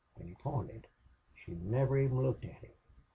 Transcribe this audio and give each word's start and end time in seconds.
an' 0.19 0.25
he 0.25 0.33
pointed. 0.33 0.87
She 1.35 1.51
niver 1.53 1.99
even 1.99 2.23
looked 2.23 2.43
at 2.43 2.53
him. 2.57 2.71